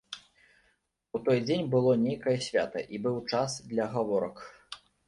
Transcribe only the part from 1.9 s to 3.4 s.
нейкае свята, і быў